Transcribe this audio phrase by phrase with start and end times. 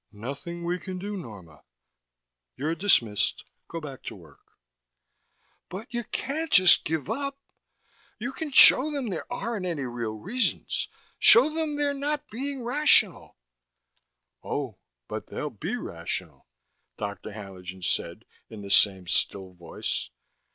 [0.11, 1.63] "Nothing we can do, Norma.
[2.55, 4.57] You're dismissed: go back to work."
[5.69, 7.37] "But you can't just give up
[8.17, 10.87] you can show them there aren't any real reasons,
[11.19, 13.37] show them they're not being rational"
[14.43, 16.47] "Oh, but they'll be rational,"
[16.97, 17.31] Dr.
[17.33, 20.09] Haenlingen said in the same still voice.